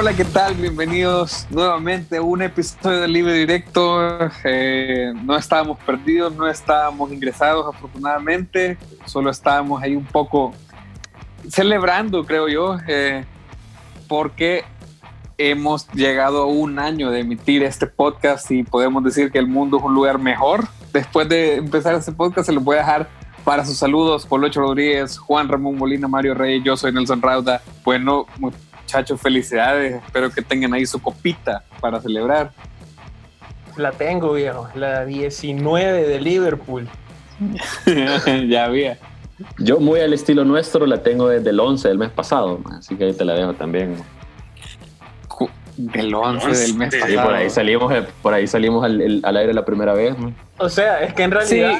[0.00, 0.54] Hola, ¿qué tal?
[0.54, 3.98] Bienvenidos nuevamente a un episodio de Libre Directo.
[4.44, 10.54] Eh, no estábamos perdidos, no estábamos ingresados afortunadamente, solo estábamos ahí un poco
[11.50, 13.24] celebrando, creo yo, eh,
[14.06, 14.64] porque
[15.36, 19.78] hemos llegado a un año de emitir este podcast y podemos decir que el mundo
[19.78, 20.68] es un lugar mejor.
[20.92, 23.08] Después de empezar este podcast, se lo voy a dejar
[23.42, 27.62] para sus saludos, Polocho Rodríguez, Juan Ramón Molina, Mario Rey, yo soy Nelson Rauda.
[27.84, 28.26] Bueno,
[28.88, 30.02] muchachos, felicidades.
[30.02, 32.52] Espero que tengan ahí su copita para celebrar.
[33.76, 34.66] La tengo, viejo.
[34.74, 36.88] La 19 de Liverpool.
[38.48, 38.96] ya había.
[39.58, 43.04] Yo muy al estilo nuestro la tengo desde el 11 del mes pasado, así que
[43.04, 43.94] ahí te la dejo también.
[45.76, 47.12] Del 11 del mes pasado.
[47.12, 50.16] Sí, por ahí salimos, eh, por ahí salimos al, al aire la primera vez.
[50.56, 51.78] O sea, es que en realidad,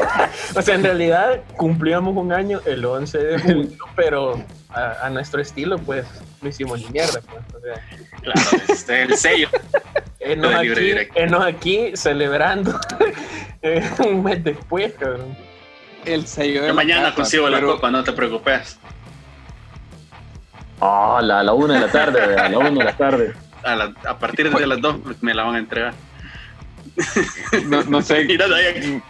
[0.56, 4.42] o sea, en realidad cumplíamos un año el 11 de julio, pero
[4.76, 6.06] a, nuestro estilo, pues,
[6.42, 7.42] no hicimos ni mierda, pues.
[7.54, 7.82] O sea,
[8.20, 9.48] claro, este es el sello.
[10.18, 12.80] Enos aquí, enos aquí celebrando
[14.08, 15.36] un mes después, cabrón.
[16.04, 18.76] El sello de Yo mañana consigo la copa, no te preocupes.
[20.80, 23.34] Ah, a la una de la tarde, a la una de la tarde.
[23.62, 25.94] A, a partir de las dos me la van a entregar.
[27.66, 28.24] No, no sé.
[28.24, 28.46] Mira,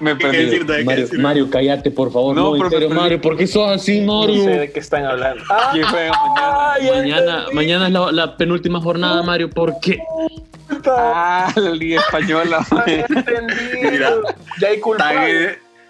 [0.01, 0.85] me perdí.
[0.85, 2.35] Mario, Mario, cállate, por favor.
[2.35, 4.37] No, no pero, Mario, ¿por qué sos así, Mario?
[4.37, 5.43] No sé de qué están hablando.
[5.51, 9.51] Ah, mañana, mañana, es la, la, penúltima jornada, Mario.
[9.51, 9.99] ¿Por qué?
[10.87, 12.67] Ah, la Liga Española.
[13.83, 14.15] Mira,
[14.61, 15.13] ya hay culpa.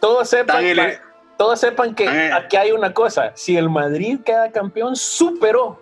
[0.00, 0.98] Todos sepan, que,
[1.36, 3.33] todos sepan que aquí hay una cosa.
[3.34, 5.78] Si el Madrid queda campeón, superó,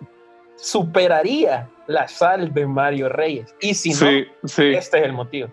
[0.55, 3.53] superaría la sal de Mario Reyes.
[3.61, 4.09] Y si no,
[4.43, 5.49] este es el motivo.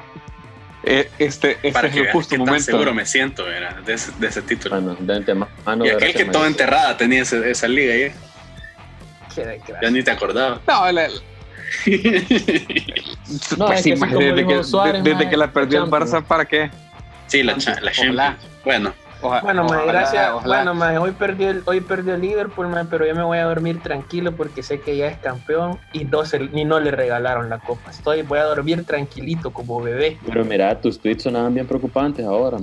[0.84, 2.64] Eh, este, este es el justo momento.
[2.64, 4.80] seguro me siento era, de, ese, de, ese, título.
[5.64, 8.12] Mano, y aquel que toda enterrada tenía esa liga ahí.
[9.80, 10.60] Ya ni te acordaba.
[10.66, 11.08] No, la,
[13.56, 16.70] no, pues sí, desde, que, Suárez, desde que la perdió el Barça, ¿para qué?
[17.28, 18.36] Sí, la, la Champions.
[18.64, 20.44] Bueno, bueno, gracias.
[20.44, 24.32] Bueno, hoy perdió el, hoy perdió el Liverpool, pero yo me voy a dormir tranquilo
[24.32, 26.22] porque sé que ya es campeón y no,
[26.52, 27.90] ni no le regalaron la copa.
[27.90, 30.18] Estoy, voy a dormir tranquilito como bebé.
[30.26, 32.58] Pero mira, tus tweets sonaban bien preocupantes ahora,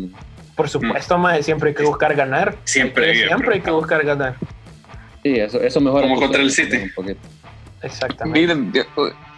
[0.55, 1.41] Por supuesto, mm.
[1.41, 2.55] siempre hay que buscar ganar.
[2.65, 4.35] Siempre, siempre hay que buscar ganar.
[5.23, 6.07] Sí, eso, eso mejora.
[6.07, 6.91] Como contra el City.
[7.81, 8.39] Exactamente.
[8.39, 8.73] Miren,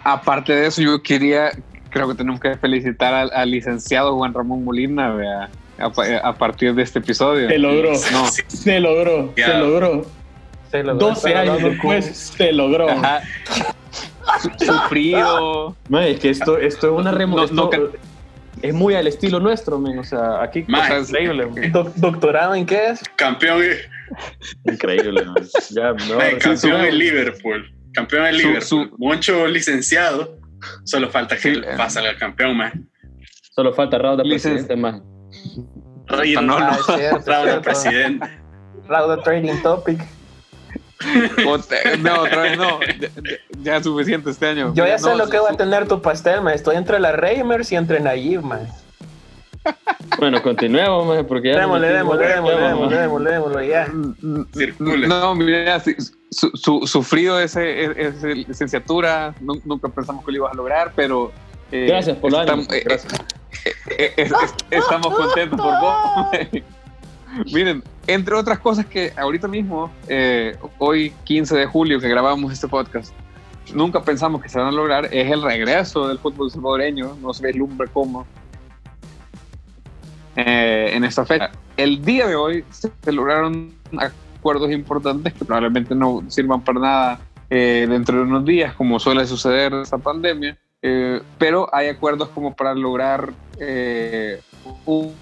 [0.04, 1.52] aparte de eso, yo quería,
[1.90, 5.50] creo que tenemos que felicitar al, licenciado Juan Ramón Molina, vea
[5.82, 7.50] a, partir de este episodio.
[7.50, 7.96] Se logró.
[8.48, 9.34] Se logró.
[9.36, 10.06] Se logró.
[10.72, 11.08] Se logró.
[11.08, 12.88] 12 años después se logró.
[14.60, 15.76] Sufrido.
[16.00, 17.70] es que esto, esto es una remoción.
[18.62, 20.00] es muy al estilo nuestro, men.
[20.00, 21.72] O sea, aquí es increíble.
[21.96, 23.02] ¿Doctorado en qué es?
[23.16, 23.64] Campeón.
[24.66, 25.26] Increíble,
[25.72, 25.96] Ya,
[26.40, 27.74] campeón en Liverpool.
[27.94, 28.92] Campeón en Liverpool.
[28.98, 30.38] Mucho licenciado.
[30.84, 32.88] Solo falta que sí, pase al campeón, man.
[33.56, 35.02] Solo falta Raúl de presidente, más.
[36.10, 36.78] No, no, no.
[37.26, 38.28] Raúl presidente.
[38.88, 40.00] Raúl Training Topic.
[42.00, 42.80] no, otra vez no.
[43.62, 44.74] Ya, es suficiente este año.
[44.74, 46.54] Yo ya sé lo que va a tener tu pastel, man.
[46.54, 48.68] Estoy entre la Reimers y entre Nayib, man.
[50.18, 51.60] Bueno, continuemos, man, porque ya.
[51.60, 53.88] Démosle, démosle, démosle, démosle, démosle, ya.
[54.54, 55.08] Circule.
[55.08, 60.94] No, mira, su, su, sufrido ese, ese, licenciatura, nunca pensamos que lo ibas a lograr,
[60.96, 61.32] pero.
[61.72, 62.64] Eh, Gracias por lo ánimo.
[62.72, 63.14] Eh, Gracias.
[63.98, 64.30] Eh, eh,
[64.72, 65.94] estamos contentos por vos.
[67.54, 72.68] Miren, entre otras cosas que ahorita mismo, eh, hoy 15 de julio que grabamos este
[72.68, 73.14] podcast,
[73.74, 77.48] nunca pensamos que se van a lograr, es el regreso del fútbol salvadoreño, no se
[77.48, 78.26] vislumbra cómo,
[80.36, 81.52] en esta fecha.
[81.78, 83.74] El día de hoy se lograron
[84.38, 89.74] acuerdos importantes que probablemente no sirvan para nada dentro de unos días, como suele suceder
[89.74, 94.42] esta pandemia, eh, pero hay acuerdos como para lograr eh,
[94.86, 95.14] un,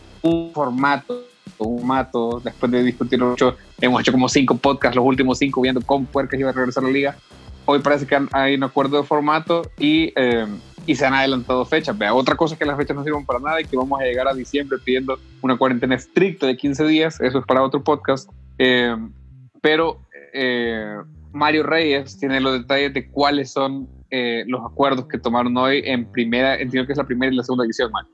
[0.54, 1.26] formato,
[1.58, 5.82] un formato, después de discutir mucho, hemos hecho como cinco podcasts, los últimos cinco, viendo
[5.82, 7.18] cómo Puercas iba a regresar a la liga.
[7.66, 10.48] Hoy parece que hay un acuerdo de formato y, eh,
[10.88, 11.96] y se han adelantado fechas.
[11.96, 14.06] Vea, otra cosa es que las fechas no sirven para nada y que vamos a
[14.06, 18.30] llegar a diciembre pidiendo una cuarentena estricta de 15 días, eso es para otro podcast.
[19.62, 20.00] pero
[21.32, 26.12] Mario Reyes tiene los detalles de cuáles son eh, los acuerdos que tomaron hoy en
[26.12, 28.12] primera, entiendo que es la primera y la segunda edición, Mario.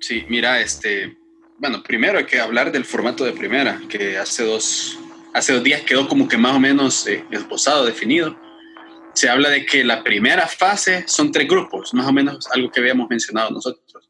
[0.00, 1.16] Sí, mira, este,
[1.58, 4.98] bueno, primero hay que hablar del formato de primera, que hace dos,
[5.34, 8.36] hace dos días quedó como que más o menos eh, esbozado, definido.
[9.12, 12.80] Se habla de que la primera fase son tres grupos, más o menos algo que
[12.80, 14.08] habíamos mencionado nosotros.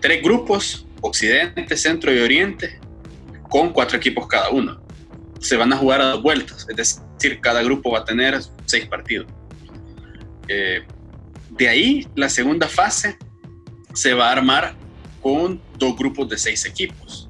[0.00, 2.78] Tres grupos, Occidente, Centro y Oriente,
[3.48, 4.82] con cuatro equipos cada uno.
[5.40, 8.86] Se van a jugar a dos vueltas, es decir, cada grupo va a tener seis
[8.86, 9.26] partidos.
[10.48, 10.84] Eh,
[11.50, 13.16] de ahí, la segunda fase
[13.94, 14.74] se va a armar
[15.22, 17.28] con dos grupos de seis equipos.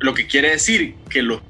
[0.00, 1.40] Lo que quiere decir que los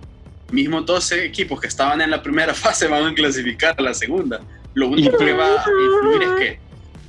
[0.51, 4.41] mismos 12 equipos que estaban en la primera fase van a clasificar a la segunda.
[4.75, 6.59] Lo único que va a influir es que...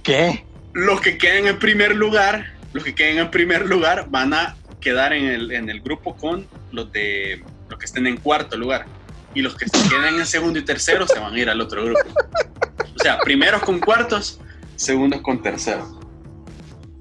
[0.04, 0.45] ¿Qué?
[0.74, 5.13] Los que queden en primer lugar, los que queden en primer lugar van a quedar
[5.13, 8.86] en el, en el grupo con los de los que estén en cuarto lugar.
[9.33, 12.01] Y los que queden en segundo y tercero se van a ir al otro grupo.
[12.96, 14.40] O sea, primeros con cuartos,
[14.76, 15.88] segundos con terceros.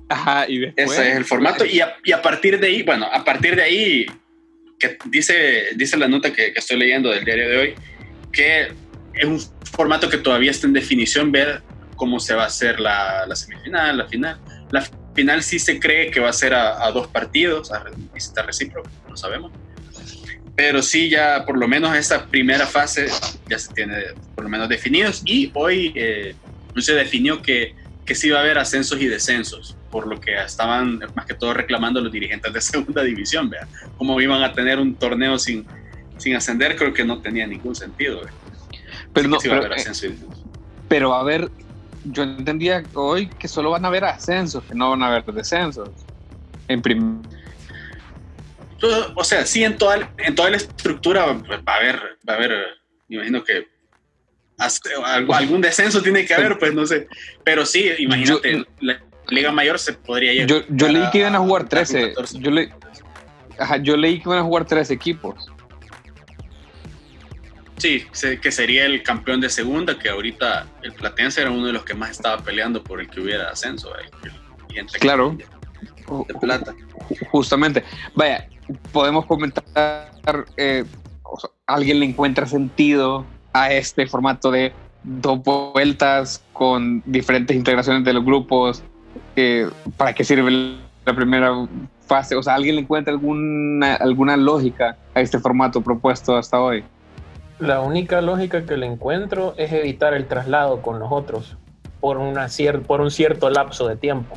[0.09, 0.91] Ajá, y después.
[0.91, 1.65] Ese es el formato.
[1.65, 4.07] Y a, y a, partir de ahí, bueno, a partir de ahí,
[4.79, 7.75] que dice, dice la nota que, que, estoy leyendo del diario de hoy,
[8.33, 8.73] que
[9.15, 9.41] es un
[9.73, 11.63] formato que todavía está en definición, ver
[11.97, 14.41] cómo se va a hacer la, la semifinal, la final.
[14.71, 18.43] La final sí se cree que va a ser a, a dos partidos, a visita
[18.43, 19.53] recíproca, no sabemos.
[20.57, 23.09] Pero sí, ya por lo menos esta primera fase
[23.49, 23.97] ya se tiene
[24.35, 25.23] por lo menos definidos.
[25.25, 26.35] Y hoy eh,
[26.79, 27.75] se definió que,
[28.05, 31.55] que sí va a haber ascensos y descensos, por lo que estaban más que todo
[31.55, 33.67] reclamando los dirigentes de segunda división, ¿vea?
[33.97, 35.67] Cómo iban a tener un torneo sin,
[36.19, 38.21] sin ascender, creo que no tenía ningún sentido.
[39.13, 40.15] Pero, no, pero, a eh,
[40.89, 41.51] pero a ver,
[42.05, 45.91] yo entendía hoy que solo van a haber ascensos, que no van a haber descensos.
[46.69, 47.23] En primer
[49.15, 51.97] o sea, sí, en toda, en toda la estructura va a haber,
[52.29, 52.53] va a haber,
[53.09, 53.67] me imagino que
[55.33, 57.09] algún descenso tiene que haber, pues no sé.
[57.45, 60.47] Pero sí, imagínate, la Liga Mayor se podría ir.
[60.47, 62.15] Yo, yo leí que iban a jugar 13.
[62.35, 62.73] Yo, le,
[63.83, 65.51] yo leí que iban a jugar 13 equipos.
[67.77, 68.07] Sí,
[68.41, 71.95] que sería el campeón de segunda, que ahorita el Platense era uno de los que
[71.95, 73.93] más estaba peleando por el que hubiera ascenso.
[75.01, 75.37] claro.
[76.29, 76.75] De plata.
[77.31, 77.83] Justamente.
[78.15, 78.47] Vaya,
[78.93, 79.65] podemos comentar,
[80.57, 80.85] eh,
[81.67, 84.73] ¿alguien le encuentra sentido a este formato de
[85.03, 88.83] dos vueltas con diferentes integraciones de los grupos?
[89.97, 91.67] ¿Para qué sirve la primera
[92.07, 92.37] fase?
[92.37, 96.85] O sea, ¿alguien le encuentra alguna, alguna lógica a este formato propuesto hasta hoy?
[97.59, 101.57] La única lógica que le encuentro es evitar el traslado con los otros
[102.01, 102.49] por, una
[102.87, 104.37] por un cierto lapso de tiempo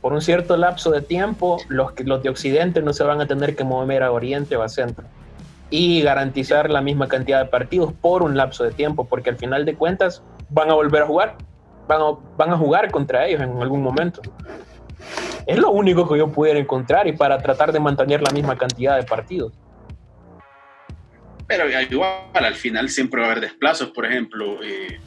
[0.00, 3.56] por un cierto lapso de tiempo, los, los de Occidente no se van a tener
[3.56, 5.04] que mover a Oriente o a Centro.
[5.70, 9.64] Y garantizar la misma cantidad de partidos por un lapso de tiempo, porque al final
[9.64, 11.36] de cuentas van a volver a jugar.
[11.88, 12.04] Van a,
[12.36, 14.20] van a jugar contra ellos en algún momento.
[15.46, 18.96] Es lo único que yo pudiera encontrar y para tratar de mantener la misma cantidad
[18.96, 19.52] de partidos.
[21.46, 24.62] Pero igual al final siempre va a haber desplazos, por ejemplo.
[24.62, 25.00] Eh,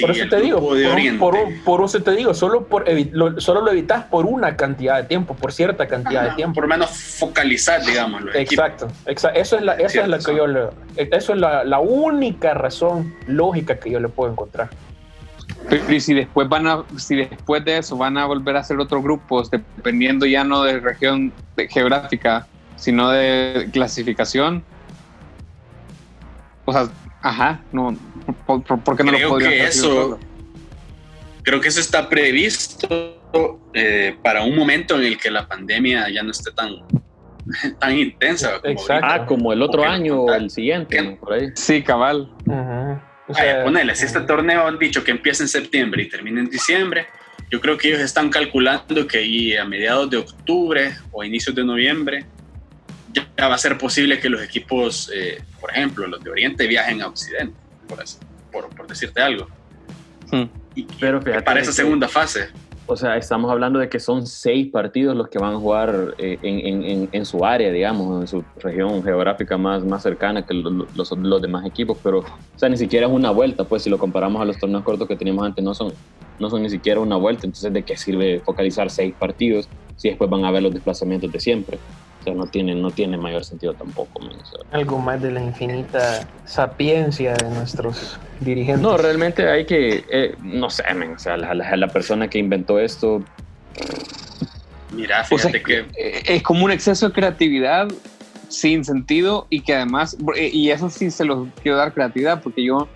[0.00, 0.60] por eso te digo,
[1.64, 5.34] por, eso te digo, solo, por lo, solo lo evitas por una cantidad de tiempo,
[5.34, 6.54] por cierta cantidad de tiempo.
[6.54, 8.22] Por lo menos focalizar, digamos.
[8.34, 10.60] Exacto, exacto, eso es la, eso es la que yo le,
[10.96, 14.70] eso es la, la, única razón lógica que yo le puedo encontrar.
[15.68, 18.78] Pero y si después van a, si después de eso van a volver a hacer
[18.78, 21.32] otros grupos, dependiendo ya no de región
[21.70, 22.46] geográfica,
[22.76, 24.62] sino de clasificación,
[26.64, 26.88] o sea,
[27.20, 27.96] Ajá, no,
[28.46, 30.18] ¿por, qué no creo lo que eso
[31.42, 36.22] Creo que eso está previsto eh, para un momento en el que la pandemia ya
[36.22, 36.72] no esté tan,
[37.80, 38.60] tan intensa.
[38.60, 41.48] Como ah, como el otro año o el siguiente, por ahí.
[41.54, 42.30] Sí, cabal.
[43.26, 46.50] o sea, ponele, si este torneo han dicho que empieza en septiembre y termina en
[46.50, 47.06] diciembre,
[47.50, 52.26] yo creo que ellos están calculando que a mediados de octubre o inicios de noviembre
[53.14, 57.00] ya va a ser posible que los equipos, eh, por ejemplo, los de Oriente viajen
[57.00, 57.56] a Occidente,
[57.88, 59.48] por, por, decirte algo.
[60.30, 60.44] Hmm.
[61.00, 62.48] Pero para esa segunda fase.
[62.90, 66.38] O sea, estamos hablando de que son seis partidos los que van a jugar eh,
[66.40, 70.96] en, en, en, su área, digamos, en su región geográfica más, más cercana que los,
[70.96, 72.24] los, los, demás equipos, pero, o
[72.58, 75.16] sea, ni siquiera es una vuelta, pues si lo comparamos a los torneos cortos que
[75.16, 75.92] teníamos antes, no son,
[76.38, 80.30] no son ni siquiera una vuelta, entonces, ¿de qué sirve focalizar seis partidos si después
[80.30, 81.78] van a ver los desplazamientos de siempre?
[82.34, 84.20] No tiene, no tiene mayor sentido tampoco.
[84.72, 88.82] Algo más de la infinita sapiencia de nuestros dirigentes.
[88.82, 93.22] No, realmente hay que, eh, no sé, o sea, la, persona que inventó esto...
[94.92, 95.80] Mira, fíjate que...
[95.96, 97.88] Eh, es como un exceso de creatividad
[98.48, 102.64] sin sentido y que además, eh, y eso sí se los quiero dar creatividad porque
[102.64, 102.88] yo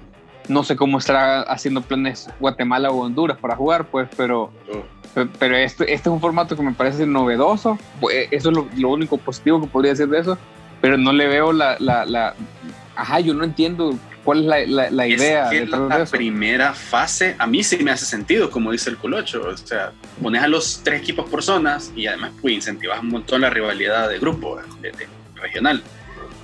[0.48, 4.50] no sé cómo estará haciendo planes Guatemala o Honduras para jugar, pues, pero...
[4.72, 7.78] Oh pero este, este es un formato que me parece novedoso.
[8.00, 10.38] Pues, eso es lo, único positivo que podría decir de eso.
[10.80, 11.76] Pero no le veo la.
[11.78, 12.34] la, la
[12.96, 15.50] ajá, yo no entiendo cuál es la, la, idea.
[15.52, 19.42] Es que la primera fase, a mí sí me hace sentido, como dice el Colocho.
[19.42, 19.92] O sea,
[20.22, 24.08] pones a los tres equipos por zonas y además pues, incentivas un montón la rivalidad
[24.08, 24.92] de grupo, de,
[25.34, 25.82] regional.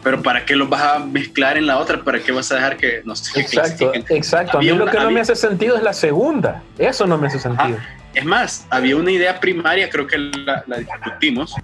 [0.03, 2.03] pero ¿para qué los vas a mezclar en la otra?
[2.03, 3.41] ¿Para qué vas a dejar que no sé?
[3.41, 4.59] Exacto, exacto.
[4.59, 6.63] a mí lo que no me hace sentido es la segunda.
[6.79, 7.79] Eso no me hace sentido.
[8.19, 11.55] Es más, había una idea primaria, creo que la, discutimos,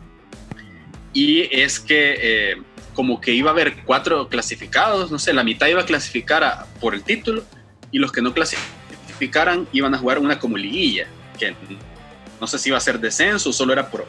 [1.12, 2.56] y es que eh,
[2.94, 6.94] como que iba a haber cuatro clasificados, no sé, la mitad iba a clasificar por
[6.94, 7.42] el título
[7.90, 11.08] y los que no clasificaran iban a jugar una como liguilla,
[11.40, 11.56] que
[12.40, 14.06] no sé si iba a ser descenso, solo era por,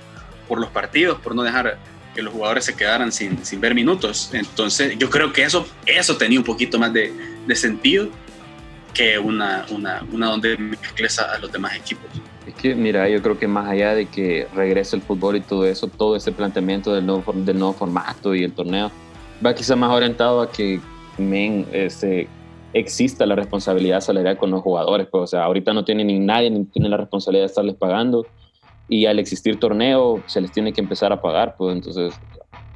[0.48, 1.80] por los partidos, por no dejar
[2.14, 4.30] que los jugadores se quedaran sin, ver minutos.
[4.34, 7.12] Entonces yo creo que eso, eso tenía un poquito más de
[7.56, 8.12] sentido
[8.96, 12.06] que una, una, una donde mezcles a, los demás equipos.
[12.48, 15.66] Es que, mira, yo creo que más allá de que regrese el fútbol y todo
[15.66, 18.92] eso, todo ese planteamiento del nuevo, del nuevo formato y el torneo,
[19.46, 20.80] va quizá más orientado a que
[21.18, 22.28] men, este,
[22.74, 25.08] exista la responsabilidad salarial con los jugadores.
[25.12, 28.26] Pues, o sea, ahorita no tiene ni nadie ni tiene la responsabilidad de estarles pagando
[28.88, 31.56] y al existir torneo se les tiene que empezar a pagar.
[31.58, 32.14] Pues entonces,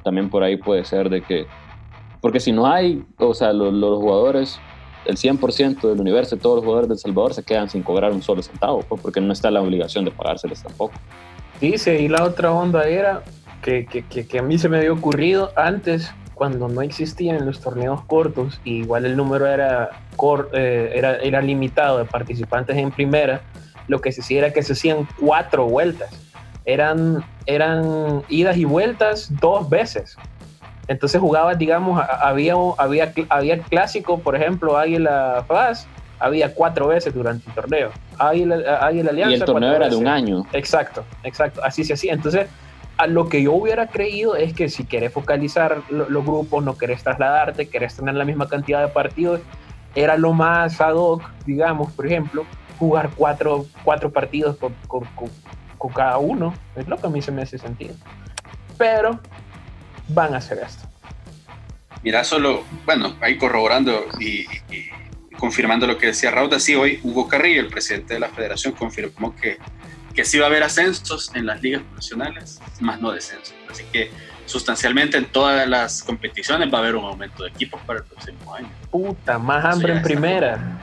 [0.03, 1.45] también por ahí puede ser de que,
[2.21, 4.59] porque si no hay, o sea, los, los jugadores
[5.05, 8.21] el 100% del universo, todos los jugadores de El Salvador se quedan sin cobrar un
[8.21, 10.93] solo centavo, pues, porque no está la obligación de pagárseles tampoco.
[11.61, 13.23] Dice, y la otra onda era
[13.61, 18.03] que, que, que, a mí se me había ocurrido antes, cuando no existían los torneos
[18.05, 19.89] cortos, y igual el número era,
[20.53, 23.41] eh, era, era limitado de participantes en primera,
[23.87, 26.09] lo que se hacía era que se hacían cuatro vueltas.
[26.65, 30.15] Eran, eran idas y vueltas dos veces.
[30.89, 37.47] Entonces jugabas, digamos, había, había, había clásico, por ejemplo, Águila Faz, había cuatro veces durante
[37.47, 37.91] el torneo.
[38.17, 39.29] Águila, Alianza.
[39.29, 40.47] Y el torneo era de un año.
[40.51, 42.13] Exacto, exacto, así se hacía.
[42.13, 42.47] Entonces,
[42.97, 47.03] a lo que yo hubiera creído es que si querés focalizar los grupos, no querés
[47.03, 49.41] trasladarte, querés tener la misma cantidad de partidos,
[49.93, 52.45] era lo más ad hoc, digamos, por ejemplo,
[52.79, 55.03] jugar cuatro, cuatro partidos con, con,
[55.77, 56.51] con cada uno.
[56.75, 57.93] Es lo que a mí se me hace sentido.
[58.75, 59.19] Pero
[60.09, 60.87] van a hacer esto.
[62.03, 64.45] Mira, solo, bueno, ahí corroborando y,
[65.37, 69.35] confirmando lo que decía Rauda, sí, hoy Hugo Carrillo, el presidente de la federación, confirmó
[69.35, 69.57] que,
[70.13, 73.53] que sí va a haber ascensos en las ligas profesionales, más no descensos.
[73.69, 74.11] Así que
[74.45, 78.53] sustancialmente en todas las competiciones va a haber un aumento de equipos para el próximo
[78.53, 78.69] año.
[78.91, 80.79] Puta, más hambre en primera.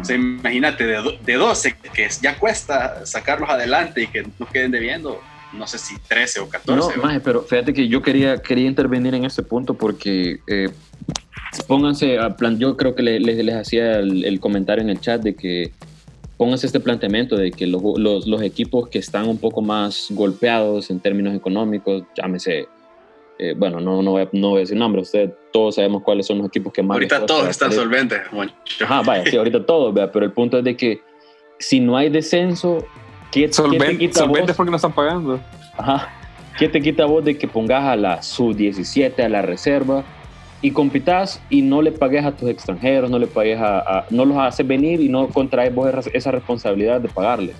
[0.00, 4.70] O sea, imagínate, de, de 12, que ya cuesta sacarlos adelante y que no queden
[4.70, 5.20] debiendo,
[5.54, 6.98] no sé si 13 o 14.
[6.98, 10.68] No, pero fíjate que yo quería, quería intervenir en este punto porque eh,
[11.66, 15.34] pónganse, a plan, yo creo que les, les hacía el, comentario en el chat de
[15.34, 15.72] que
[16.36, 21.00] pónganse este planteamiento de que los, los, equipos que están un poco más golpeados en
[21.00, 22.68] términos económicos, llámese,
[23.38, 26.26] eh, bueno, no, no, voy a, no voy a decir nombre, ustedes todos sabemos cuáles
[26.26, 26.96] son los equipos que más...
[26.96, 28.20] Ahorita todos están solventes.
[28.82, 31.00] Ajá, vaya, sí, ahorita todos, pero el punto es de que
[31.58, 32.84] si no hay descenso,
[33.34, 35.40] ¿Qué, solventes porque no están pagando.
[35.76, 36.08] Ajá.
[36.56, 40.04] ¿Qué te quita vos de que pongas a la sub-17 a la reserva
[40.62, 44.38] y compitas y no le pagues a tus extranjeros, no le pagues a, no los
[44.38, 47.56] haces venir y no contraes vos esa responsabilidad de pagarles?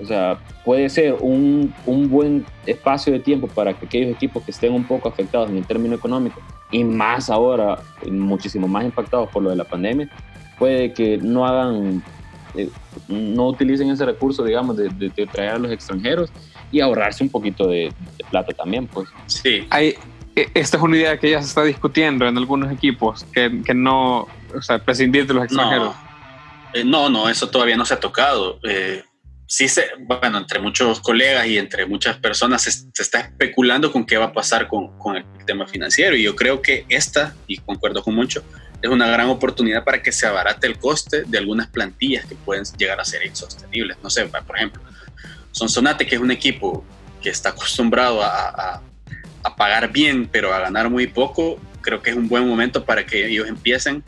[0.00, 4.52] O sea, puede ser un, un, buen espacio de tiempo para que aquellos equipos que
[4.52, 6.40] estén un poco afectados en el término económico
[6.70, 7.78] y más ahora,
[8.08, 10.08] muchísimo más impactados por lo de la pandemia,
[10.58, 12.02] puede que no hagan
[12.54, 12.70] eh,
[13.08, 16.30] no utilicen ese recurso, digamos, de, traer a los extranjeros
[16.70, 17.92] y ahorrarse un poquito de,
[18.30, 19.08] plata también, pues.
[19.26, 19.66] Sí.
[19.70, 19.94] Hay,
[20.34, 23.74] e, esta es una idea que ya se está discutiendo en algunos equipos, que, que
[23.74, 25.94] no, o sea, prescindir de los extranjeros.
[26.74, 28.58] Eh, no, no, eso todavía no se ha tocado.
[28.62, 29.02] Eh,
[29.46, 34.06] sí se, bueno, entre muchos colegas y entre muchas personas se, se, está especulando con
[34.06, 37.58] qué va a pasar con, con, el tema financiero y yo creo que esta, y
[37.58, 38.42] concuerdo con mucho,
[38.82, 42.64] es una gran oportunidad para que se abarate el coste de algunas plantillas que pueden
[42.76, 43.96] llegar a ser insostenibles.
[44.02, 44.82] No sé, por ejemplo,
[45.52, 46.84] Sonsonate, que es un equipo
[47.22, 48.82] que está acostumbrado a,
[49.44, 53.06] a, pagar bien, pero a ganar muy poco, creo que es un buen momento para
[53.06, 54.02] que ellos empiecen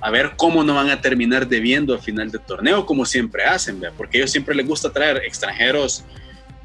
[0.00, 3.82] a ver cómo no van a terminar debiendo al final del torneo, como siempre hacen,
[3.96, 6.04] porque a ellos siempre les gusta traer extranjeros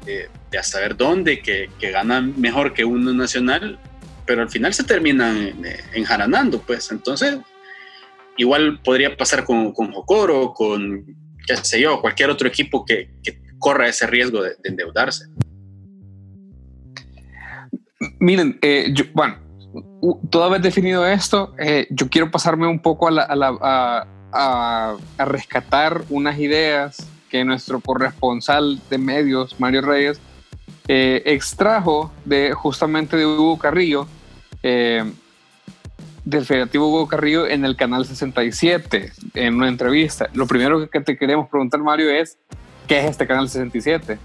[0.06, 3.78] eh, de a saber dónde, que, que ganan mejor que uno nacional,
[4.24, 6.90] pero al final se terminan eh, enjaranando, pues.
[6.92, 7.38] Entonces,
[8.40, 11.04] igual podría pasar con, con Jocoro, con,
[11.46, 13.10] qué sé yo, cualquier otro equipo que,
[13.58, 15.26] corra ese riesgo de, endeudarse.
[18.18, 19.36] Miren, eh, bueno,
[20.30, 27.06] toda vez definido esto, eh, yo quiero pasarme un poco a, a, rescatar unas ideas
[27.28, 30.18] que nuestro corresponsal de medios, Mario Reyes,
[30.88, 34.06] eh, extrajo de justamente de Hugo Carrillo,
[36.30, 40.28] del Federativo Hugo Carrillo en el canal 67, en una entrevista.
[40.32, 42.38] Lo primero que te queremos preguntar, Mario, es,
[42.86, 44.18] ¿qué es este canal 67?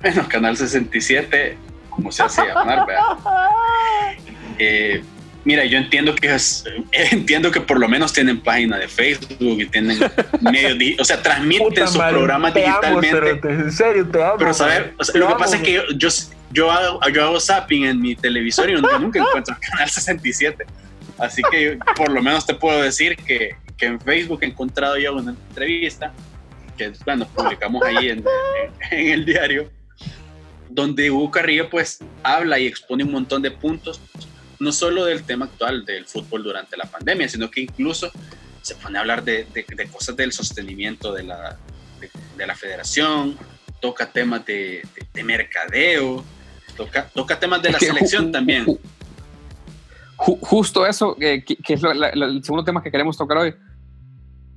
[0.00, 1.56] Bueno, canal 67,
[1.90, 2.86] como se hace llamar,
[4.58, 5.02] eh,
[5.46, 9.66] Mira, yo entiendo que es, entiendo que por lo menos tienen página de Facebook y
[9.66, 9.96] tienen
[10.40, 13.36] medios, o sea, transmiten sus programas digitalmente.
[13.36, 14.34] pero en serio, te amo.
[14.38, 16.08] Pero saber, lo que pasa es que yo,
[16.50, 20.66] yo, hago, yo hago zapping en mi televisor y nunca encuentro el canal 67.
[21.18, 25.14] Así que por lo menos te puedo decir que, que en Facebook he encontrado yo
[25.14, 26.12] una entrevista
[26.76, 28.24] que, bueno, publicamos ahí en,
[28.90, 29.70] en el diario,
[30.68, 34.00] donde Hugo Carrillo pues habla y expone un montón de puntos
[34.58, 38.10] no solo del tema actual del fútbol durante la pandemia, sino que incluso
[38.62, 39.46] se pone a hablar de,
[39.92, 41.56] cosas del sostenimiento de la,
[42.36, 43.38] de, la federación,
[43.80, 44.82] toca temas de,
[45.24, 46.24] mercadeo,
[46.76, 48.66] toca, toca temas de la selección también.
[50.16, 53.54] Justo eso, que es el segundo tema que queremos tocar hoy.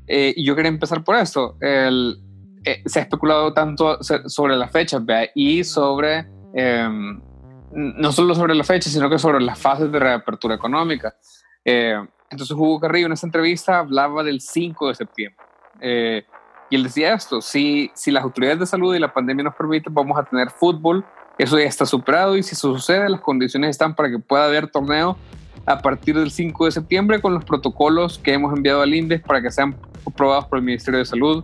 [0.07, 1.57] Eh, y yo quería empezar por esto.
[1.61, 2.17] El,
[2.65, 5.01] eh, se ha especulado tanto sobre la fecha
[5.33, 7.21] y sobre em,
[7.71, 11.15] no solo sobre la fecha, sino que sobre las fases de reapertura económica.
[11.63, 11.95] Eh,
[12.29, 15.45] entonces Hugo Carrillo en esa entrevista hablaba del 5 de septiembre.
[15.79, 16.25] Eh,
[16.69, 19.93] y él decía esto, si, si las autoridades de salud y la pandemia nos permiten,
[19.93, 21.05] vamos a tener fútbol,
[21.37, 24.69] eso ya está superado y si eso sucede, las condiciones están para que pueda haber
[24.69, 25.17] torneo
[25.69, 29.39] a partir del 5 de septiembre con los protocolos que hemos enviado al INDES para
[29.39, 31.43] que sean aprobados por el Ministerio de Salud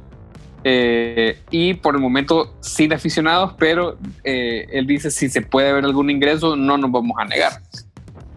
[0.63, 5.85] eh, y por el momento sin aficionados, pero eh, él dice si se puede ver
[5.85, 7.61] algún ingreso, no nos vamos a negar.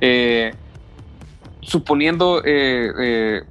[0.03, 0.53] Eh,
[1.63, 3.43] suponiendo que,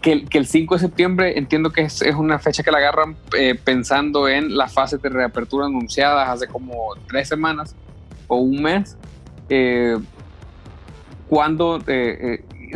[0.00, 3.16] que, el 5 de septiembre, entiendo que es, es una fecha que la agarran
[3.64, 7.74] pensando en las fases de reapertura anunciadas hace como tres semanas
[8.28, 8.96] o un mes.
[11.28, 11.78] Cuando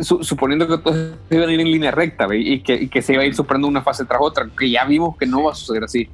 [0.01, 0.93] suponiendo que todo
[1.29, 3.67] se iba a ir en línea recta y que, que, se iba a ir superando
[3.67, 6.09] una fase tras otra, que ya vimos que no va a suceder así,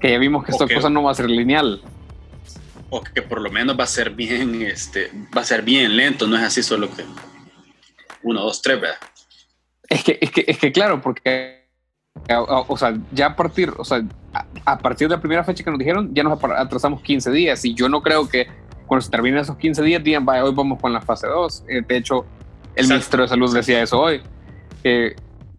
[0.00, 1.82] que ya vimos que esta cosa no va a ser lineal.
[2.90, 6.26] O que por lo menos va a ser bien, este, va a ser bien lento,
[6.26, 7.04] no es así solo que
[8.22, 8.96] uno, dos, tres, ¿verdad?
[9.88, 11.66] Es que, es que, es que claro, porque,
[12.68, 14.02] o, sea, ya a partir, o sea,
[14.64, 17.74] a, partir de la primera fecha que nos dijeron, ya nos atrasamos 15 días y
[17.74, 18.48] yo no creo que
[18.88, 21.64] cuando se terminen esos 15 días digan, vaya, hoy vamos con la fase 2.
[21.68, 22.24] Eh, de hecho,
[22.74, 24.22] el ministro de Salud decía eso hoy.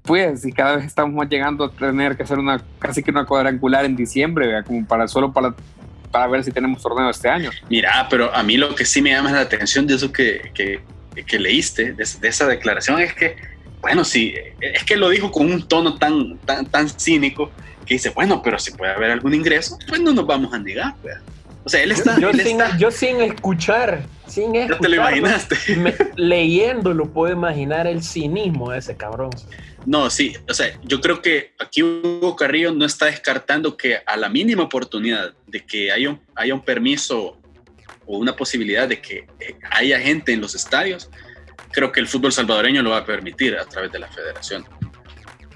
[0.02, 3.86] pues, y cada vez estamos llegando a tener que hacer una casi que una cuadrangular
[3.86, 5.54] en diciembre, como para solo para,
[6.12, 7.52] para ver si tenemos torneo este año.
[7.70, 10.82] Mira, pero a mí lo que sí me llama la atención de eso que, que,
[11.24, 13.36] que leíste, de, esa declaración, es que,
[13.82, 17.52] bueno, sí, es que lo dijo con un tono tan, tan, tan cínico
[17.86, 20.96] que dice, bueno, pero si puede haber algún ingreso, pues no nos vamos a negar,
[21.02, 21.16] pues.
[21.64, 22.20] O sea, él está.
[22.20, 24.70] Yo, sin, yo sin, escuchar, sin escuchar.
[24.70, 25.56] ¿No te lo imaginaste?
[26.16, 29.30] leyendo lo puedo imaginar el cinismo de ese cabrón.
[29.86, 34.18] No, sí, o sea, yo creo que aquí Hugo Carrillo no está descartando que a
[34.18, 37.38] la mínima oportunidad de que haya un, haya un permiso
[38.06, 41.10] o una posibilidad de que eh, haya gente en los estadios,
[41.72, 44.66] creo que el fútbol salvadoreño lo va a permitir a través de la federación.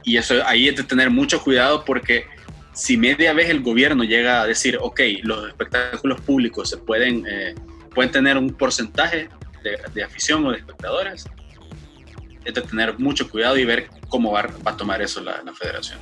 [0.03, 2.25] Y eso ahí es de tener mucho cuidado porque
[2.73, 7.55] si media vez el gobierno llega a decir, ok, los espectáculos públicos se pueden, eh,
[7.93, 9.29] pueden tener un porcentaje
[9.93, 11.25] de, afición o de espectadores,
[12.43, 15.99] es de tener mucho cuidado y ver cómo va, a tomar eso la, federación.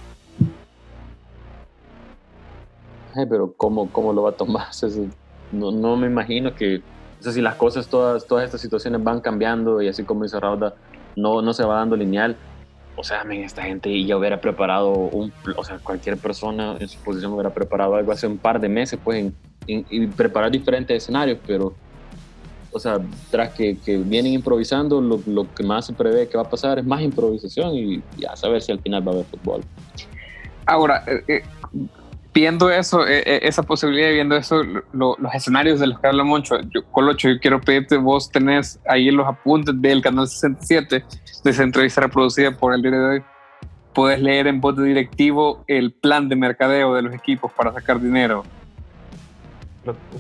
[3.30, 4.68] pero ¿cómo, ¿cómo lo va a tomar?
[5.52, 6.82] no, no me imagino que,
[7.24, 10.74] o si las cosas, todas, todas estas situaciones van cambiando y así como dice Rauda,
[11.18, 12.38] no, no se va dando lineal,
[12.96, 17.50] o sea, esta gente ya hubiera preparado o sea, cualquier persona en su posición hubiera
[17.50, 19.32] preparado algo hace un par de meses, pues,
[19.68, 21.74] y preparar diferentes escenarios, pero,
[22.72, 23.00] o sea,
[23.30, 26.86] tras que, vienen improvisando, lo, lo, que más se prevé que va a pasar es
[26.86, 29.62] más improvisación y ya saber si al final va a haber fútbol.
[30.66, 31.44] Ahora, eh, eh,
[32.34, 34.62] viendo eso, eh, eh, esa posibilidad, viendo eso,
[34.94, 39.12] los escenarios de los que habla Moncho, yo, Colocho, yo quiero pedirte, vos tenés ahí
[39.12, 41.04] los apuntes del canal 67
[41.44, 43.24] de esa entrevista reproducida por el día de hoy.
[43.94, 48.00] Puedes leer en voz de directivo el plan de mercadeo de los equipos para sacar
[48.00, 48.44] dinero.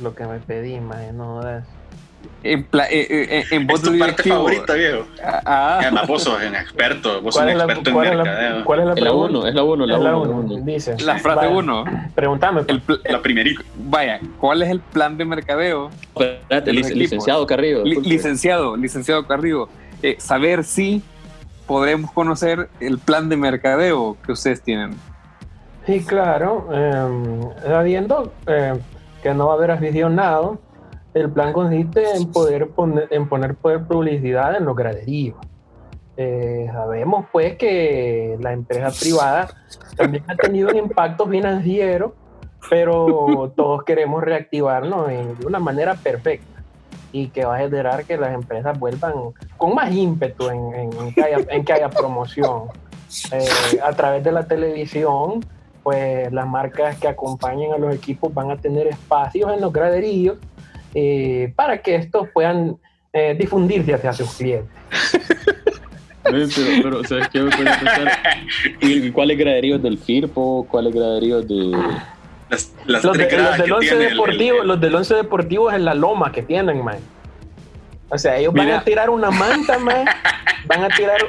[0.01, 1.41] Lo, que me pedí, más no
[2.43, 5.05] en, eh, eh, eh, en voz es tu parte favorita, viejo.
[5.23, 5.77] Ah.
[5.81, 8.65] Además, vos sos un experto, vos sos un experto en mercadeo.
[8.65, 9.49] ¿Cuál es la pregunta?
[9.49, 10.59] Es la 1, es la 1.
[10.63, 10.95] Dice.
[11.03, 11.83] La frase 1.
[12.15, 12.61] Pregúntame.
[13.05, 13.61] la primerita.
[13.75, 15.91] Vaya, ¿cuál es el plan de mercadeo?
[16.15, 17.83] Espérate, licenciado Carrillo.
[17.83, 19.69] licenciado, licenciado Carrillo.
[20.17, 21.03] saber si
[21.67, 24.95] podremos conocer el plan de mercadeo que ustedes tienen.
[25.85, 26.67] Sí, claro.
[26.73, 28.33] Eh, sabiendo
[29.21, 30.59] que no va a haber aficionado
[31.13, 35.37] el plan consiste en poder poner, en poner poder publicidad en los graderíos.
[36.17, 39.49] Eh, sabemos pues que la empresa privada
[39.95, 42.15] también ha tenido un impacto financiero,
[42.69, 46.47] pero todos queremos reactivarnos de una manera perfecta.
[47.13, 49.13] y que va a generar que las empresas vuelvan
[49.57, 52.69] con más ímpetu en, que, haya, promoción.
[53.33, 55.43] Eh, a través de la televisión,
[55.83, 60.37] pues las marcas que acompañen a los equipos van a tener espacios en los graderillos
[60.93, 62.77] eh, para que estos puedan
[63.13, 64.69] eh, difundirse hacia sus clientes.
[66.23, 66.47] pero,
[66.83, 67.49] pero ¿sabes qué?
[68.81, 70.67] ¿Y cuáles graderíos del FIRPO?
[70.69, 71.71] ¿Cuáles graderíos de...?
[72.49, 76.83] Las, los, del once deportivo, los del once deportivo es en la loma que tienen,
[76.83, 76.97] man.
[78.09, 80.05] O sea, ellos van a tirar una manta, man.
[80.65, 81.21] Van a tirar,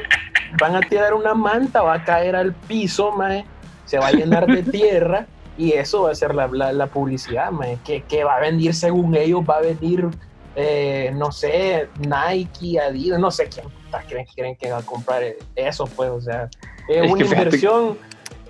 [0.61, 3.45] van a tirar una manta, va a caer al piso, man.
[3.85, 5.27] Se va a llenar de tierra
[5.59, 7.79] y eso va a ser la, la, publicidad, man.
[7.85, 10.09] Que, que, va a venir, según ellos, va a venir,
[10.57, 13.67] eh, no sé, Nike, Adidas, no sé quién
[14.01, 15.23] creen, creen que va a comprar
[15.55, 16.11] eso, pues.
[16.11, 16.49] O sea,
[16.89, 17.99] es, una inversión.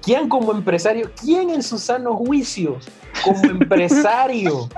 [0.02, 2.88] ¿Quién como empresario, quién en sus sanos juicios
[3.22, 4.68] como empresario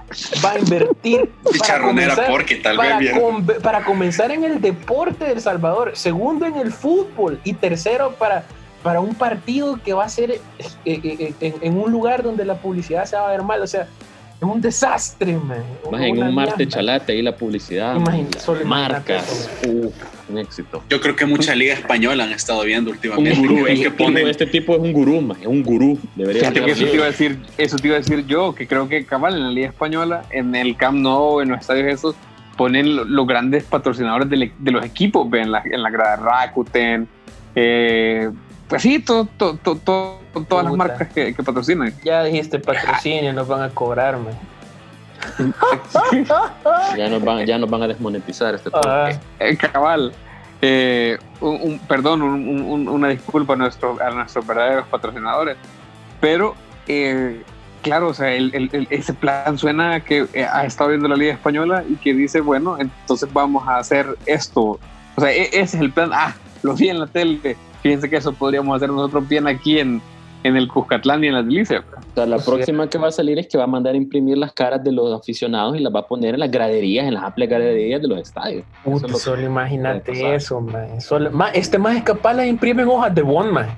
[0.45, 2.31] va a invertir para comenzar,
[3.63, 8.45] para, comenzar en el deporte del Salvador, segundo en el fútbol y tercero para,
[8.85, 10.41] para un partido que va a ser eh,
[10.85, 13.63] eh, eh, en, un lugar donde la publicidad se va a ver mal?
[13.63, 13.89] O sea,
[14.37, 15.65] es un desastre, man.
[16.03, 17.97] en un Marte Chalate ahí la publicidad.
[17.97, 19.49] Imagínate, marcas.
[20.29, 20.83] un éxito.
[20.91, 23.33] Yo creo que mucha liga española han estado viendo últimamente.
[23.41, 25.99] Un gurú, que este tipo es un gurú, es un gurú.
[26.15, 29.07] Debería eso, te iba a decir, eso te iba a decir yo, que creo que
[29.07, 32.17] cabal en la liga española, en el Camp Nou, en los estadios esos,
[32.59, 37.09] ponen los grandes patrocinadores de, los equipos, en la, en la grada Rakuten,
[37.55, 38.29] eh,
[38.75, 41.95] pues sí, todo, todo, todas las marcas que, patrocinan.
[42.05, 44.33] Ya dijiste patrocinio, nos van a cobrarme.
[46.97, 49.13] ya, nos van, ya nos van a desmonetizar este ah.
[49.39, 50.13] eh, cabal.
[50.61, 55.57] Eh, un, perdón, una disculpa a, nuestro, a nuestros verdaderos patrocinadores.
[56.21, 56.57] Pero,
[56.89, 57.45] eh,
[57.83, 62.13] claro, o sea, ese plan suena que ha estado viendo la Liga Española y que
[62.13, 64.81] dice, bueno, entonces vamos a hacer esto.
[65.15, 66.11] O sea, e, ese es el plan.
[66.13, 66.35] Ah,
[66.65, 70.01] lo vi en la tele Fíjense que eso podríamos hacer nosotros bien aquí en,
[70.43, 71.85] en el Cuscatlán y en las delicias.
[71.85, 74.39] O sea, la próxima que va a salir es que va a mandar a imprimir
[74.39, 77.25] las caras de los aficionados y las va a poner en las graderías, en las
[77.25, 78.65] amplias graderías de los estadios.
[79.19, 80.87] solo imagínate eso, man.
[81.53, 83.69] este más es capaz de imprimir hojas de bond, man.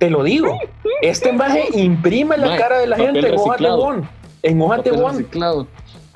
[0.00, 0.58] Te lo digo.
[1.00, 4.04] Este más imprime la cara de la gente en hojas de bond.
[4.42, 5.66] En hojas de bond.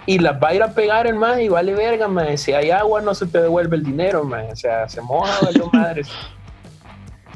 [0.04, 2.36] Y las va a ir a pegar en más y vale verga, man.
[2.36, 4.46] Si hay agua no se te devuelve el dinero, man.
[4.50, 6.08] O sea, se moja, vale madres.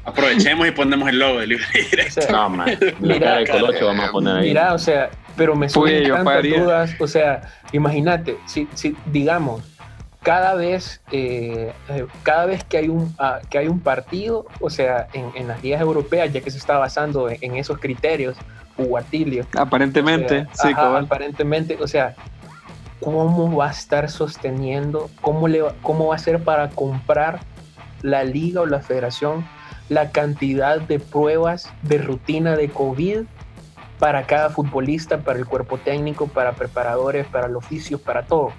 [0.05, 2.21] Aprovechemos y ponemos el logo de libre directo.
[2.31, 2.79] no, man.
[3.01, 4.49] Mira, el colocho vamos a poner ahí.
[4.49, 6.95] Mira, o sea, pero me surgen tantas dudas.
[7.01, 9.63] O sea, imagínate, si, si digamos,
[10.25, 14.71] cada vez, eh, eh, cada vez que hay un ah, que hay un partido, o
[14.71, 18.37] sea, en, en, las ligas europeas, ya que se está basando en, esos criterios,
[18.77, 19.47] Uguatilio.
[19.57, 22.15] Aparentemente, sí, aparentemente, o sea,
[23.01, 25.11] ¿cómo va a estar sosteniendo?
[25.21, 27.41] ¿Cómo, le, ¿Cómo va a ser para comprar
[28.03, 29.47] la liga o la federación
[29.89, 33.25] la cantidad de pruebas de rutina de COVID
[33.99, 38.53] para cada futbolista, para el cuerpo técnico, para preparadores, para el oficio, para todo.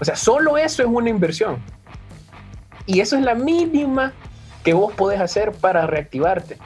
[0.00, 1.58] O sea, solo eso es una inversión.
[2.84, 4.12] Y eso es la mínima
[4.62, 6.58] que vos podés hacer para reactivarte.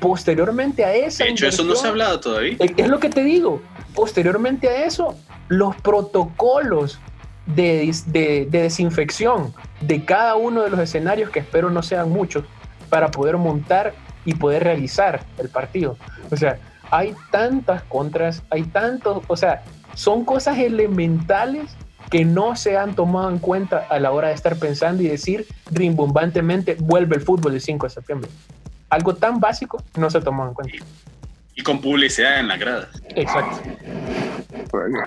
[0.00, 1.22] Posteriormente a eso.
[1.22, 2.56] De hecho, eso no se ha hablado todavía.
[2.58, 3.62] Es lo que te digo.
[3.94, 5.14] Posteriormente a eso,
[5.48, 6.98] los protocolos
[7.46, 12.44] de, de, de desinfección de cada uno de los escenarios, que espero no sean muchos,
[12.88, 13.94] para poder montar
[14.24, 15.96] y poder realizar el partido.
[16.30, 16.58] O sea,
[16.90, 19.62] hay tantas contras, hay tantos, o sea,
[19.94, 21.74] son cosas elementales
[22.10, 25.46] que no se han tomado en cuenta a la hora de estar pensando y decir
[25.70, 28.30] rimbombantemente vuelve el fútbol el 5 de septiembre.
[28.88, 30.76] Algo tan básico no se ha tomado en cuenta.
[31.56, 32.88] Y con publicidad en la grada.
[33.14, 33.62] Exacto.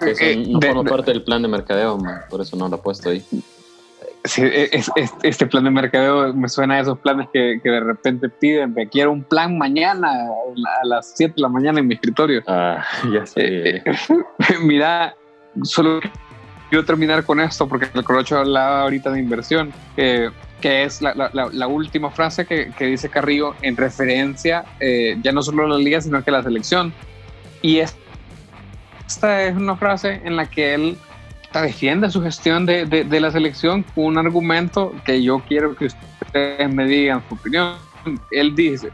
[0.06, 1.98] Eso no forma parte del plan de mercadeo,
[2.30, 3.24] por eso no lo he puesto ahí.
[4.26, 4.92] Sí, e, es,
[5.24, 8.88] este plan de mercadeo me suena a esos planes que, que de repente piden, me
[8.88, 12.44] quiero un plan mañana a las 7 de la mañana en mi escritorio.
[12.48, 13.42] Ah, ya sé.
[13.46, 13.94] Eh, eh,
[14.62, 15.16] mira,
[15.64, 16.02] solo
[16.70, 21.30] quiero terminar con esto porque el Corocho hablaba ahorita de inversión, que es la, la,
[21.52, 25.78] la, última frase que, que, dice Carrillo en referencia eh, ya no solo a la
[25.78, 26.94] liga, sino que a la selección.
[27.62, 27.96] Y es,
[29.08, 30.98] esta es una frase en la que él
[31.54, 36.74] defiende su gestión de, de, la selección con un argumento que yo quiero que ustedes
[36.74, 37.76] me digan su opinión.
[38.32, 38.90] Él dice,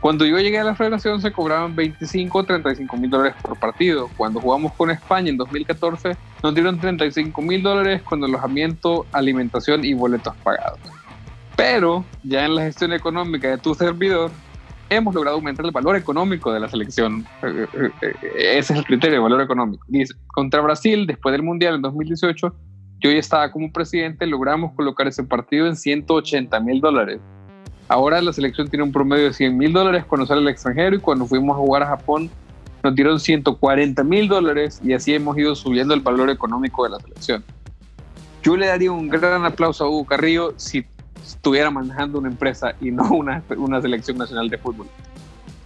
[0.00, 4.08] cuando yo llegué a la federación se cobraban 25 o 35 mil dólares por partido.
[4.16, 9.94] Cuando jugamos con España en 2014 nos dieron 35 mil dólares con alojamiento, alimentación y
[9.94, 10.78] boletos pagados.
[11.56, 14.30] Pero ya en la gestión económica de tu servidor
[14.90, 17.26] hemos logrado aumentar el valor económico de la selección.
[17.42, 19.84] Eh, eh, eh, ese es el criterio, el valor económico.
[19.88, 22.54] Dice, contra Brasil, después del Mundial en 2018,
[23.00, 27.20] yo ya estaba como presidente, logramos colocar ese partido en 180 mil dólares.
[27.88, 31.00] Ahora la selección tiene un promedio de 100 mil dólares cuando sale al extranjero y
[31.00, 32.30] cuando fuimos a jugar a Japón
[32.82, 37.00] nos dieron 140 mil dólares y así hemos ido subiendo el valor económico de la
[37.00, 37.44] selección.
[38.42, 40.84] Yo le daría un gran aplauso a Hugo Carrillo si
[41.26, 44.86] estuviera manejando una empresa y no una, una selección nacional de fútbol.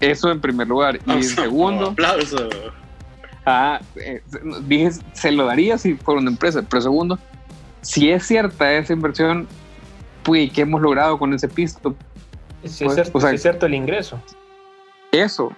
[0.01, 0.99] Eso en primer lugar.
[1.07, 1.91] Y en segundo...
[1.91, 2.49] Aplauso.
[3.45, 4.23] Ah, eh,
[4.67, 7.19] dije, se lo daría si fuera una empresa, pero segundo,
[7.81, 9.49] si es cierta esa inversión,
[10.23, 11.97] pues, ¿qué hemos logrado con ese pisto?
[12.65, 14.21] Si es, pues, cierto, el ingreso.
[15.13, 15.51] Eso,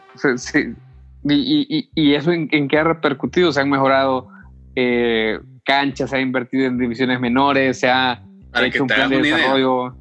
[1.24, 4.28] y, y, eso en, qué ha repercutido, se han mejorado
[4.76, 8.22] eh, canchas, se ha invertido en divisiones menores, se ha
[8.54, 9.96] hecho un plan de desarrollo.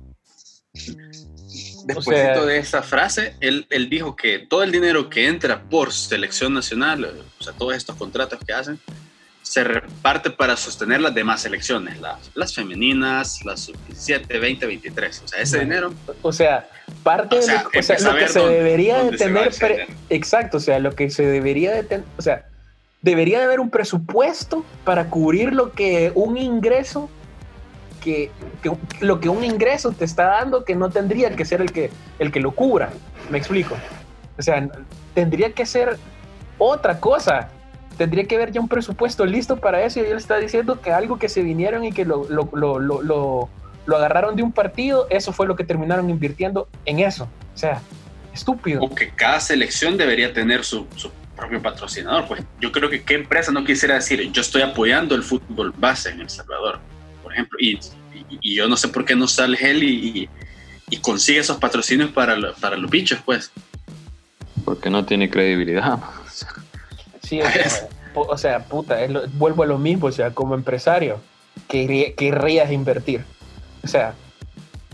[1.85, 6.53] Después de esa frase, él, él, dijo que todo el dinero que entra por selección
[6.53, 8.79] nacional, o sea, todos estos contratos que hacen,
[9.49, 15.23] se reparte para sostener las demás selecciones, las, las femeninas, las sub-17, 20, 23.
[15.25, 15.91] O sea, ese dinero.
[16.21, 16.69] O sea,
[17.01, 19.51] parte de lo, que se debería de tener.
[20.11, 22.05] Exacto, o sea, lo que se debería de tener.
[22.17, 22.45] O sea,
[23.01, 27.09] debería de haber un presupuesto para cubrir lo que un ingreso
[27.99, 28.31] que,
[28.99, 32.31] lo que un ingreso te está dando que no tendría que ser el que, el
[32.31, 32.89] que lo cubra.
[33.29, 33.75] Me explico.
[34.37, 34.67] O sea,
[35.13, 35.97] tendría que ser
[36.57, 37.49] otra cosa.
[37.97, 41.19] Tendría que haber ya un presupuesto listo para eso y él está diciendo que algo
[41.19, 43.49] que se vinieron y que lo, lo, lo, lo,
[43.85, 47.27] lo agarraron de un partido, eso fue lo que terminaron invirtiendo en eso.
[47.53, 47.81] O sea,
[48.33, 48.81] estúpido.
[48.81, 52.25] O que cada selección debería tener su, su propio patrocinador.
[52.27, 56.09] Pues yo creo que qué empresa no quisiera decir, yo estoy apoyando el fútbol base
[56.09, 56.79] en El Salvador
[57.29, 57.79] por ejemplo, y,
[58.41, 60.27] y, yo no sé por qué no sale él y,
[60.89, 63.51] y consigue esos patrocinios para, para los bichos, pues.
[64.65, 65.99] Porque no tiene credibilidad.
[67.21, 67.39] Sí,
[68.15, 68.97] o sea, puta,
[69.33, 71.21] vuelvo a lo mismo, o sea, como empresario,
[71.67, 73.23] que querrías invertir.
[73.83, 74.15] O sea,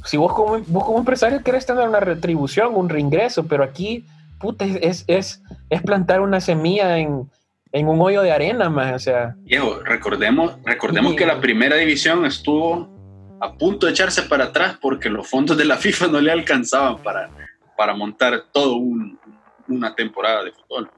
[0.04, 4.06] si vos como, vos como empresario querés tener una retribución, un reingreso, pero aquí,
[4.38, 7.32] puta, es, es, es plantar una semilla en,
[7.75, 9.35] en un hoyo de arena, más, o sea.
[9.39, 12.89] Viejo, recordemos, recordemos que la primera división estuvo
[13.41, 17.03] a punto de echarse para atrás porque los fondos de la FIFA no le alcanzaban
[17.03, 17.29] para,
[17.75, 18.79] para montar todo
[19.67, 20.89] una temporada de fútbol.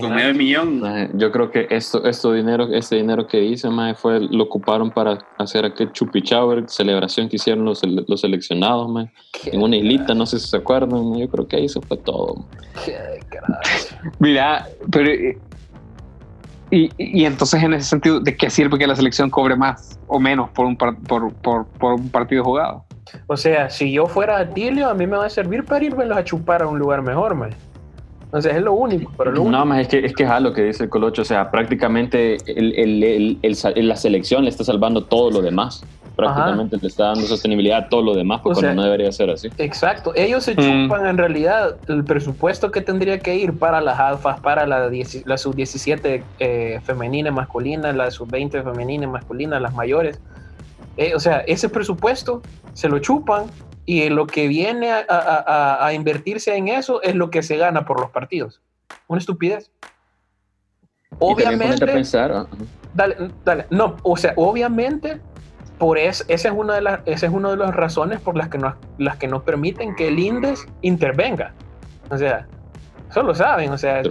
[0.00, 0.82] Con medio millón.
[1.16, 5.18] Yo creo que esto, esto dinero, este dinero que hice, más fue, lo ocuparon para
[5.38, 9.08] hacer aquel chupichauer, celebración que hicieron los, los seleccionados, más
[9.46, 12.44] en una islita, no sé si se acuerdan, yo creo que ahí se fue todo.
[12.84, 12.98] Qué
[14.18, 15.10] Mira, pero
[16.70, 20.18] eh, y, entonces, en ese sentido, ¿de qué sirve que la selección cobre más o
[20.18, 20.96] menos por un, por,
[21.32, 22.84] por, por un partido jugado?
[23.26, 26.04] O sea, si yo fuera a Tilio, a mí me va a servir para irme
[26.12, 27.50] a chupar a un lugar mejor, man.
[28.24, 29.12] Entonces es lo único.
[29.16, 31.22] Pero no, más es que, es que es algo que dice el Colocho.
[31.22, 35.84] O sea, prácticamente el, el, la selección le está salvando todo lo demás
[36.16, 39.48] prácticamente le está dando sostenibilidad a todo lo demás, porque no debería ser así.
[39.58, 40.56] Exacto, ellos se mm.
[40.56, 45.38] chupan en realidad el presupuesto que tendría que ir para las alfas, para la, la
[45.38, 50.20] sub-17 eh, femenina masculina, la sub-20 femenina masculina, las mayores.
[50.96, 53.46] Eh, o sea, ese presupuesto se lo chupan
[53.86, 58.10] y lo que viene a, invertirse en eso es lo que se gana por los
[58.10, 58.62] partidos.
[59.08, 59.70] Una estupidez.
[61.18, 61.84] Obviamente.
[61.86, 62.46] Pensar,
[62.94, 63.66] dale, dale.
[63.70, 65.20] No, o sea, obviamente
[65.78, 68.48] por eso, esa es una de las, esa es una de las razones por las
[68.48, 71.52] que nos, las que nos permiten que el INDES intervenga.
[72.10, 72.46] O sea,
[73.12, 74.02] solo saben, o sea,